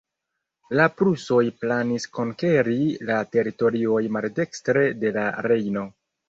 [0.77, 2.79] La prusoj planis konkeri
[3.11, 5.87] la teritorioj maldekstre de la Rejno.